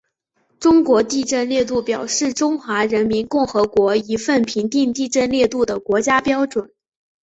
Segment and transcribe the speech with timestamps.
[0.59, 6.71] 中国地震烈度表是中华人民共和国一份评定地震烈度的国家标准。